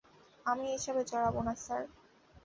[0.45, 1.83] আমি এসবে জড়াবো না, স্যার।